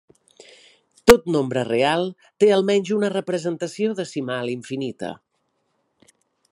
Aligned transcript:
Tot 1.11 1.27
nombre 1.35 1.65
real 1.67 2.07
té 2.43 2.49
almenys 2.55 2.91
una 2.97 3.13
representació 3.15 3.93
decimal 4.01 4.53
infinita. 4.57 5.15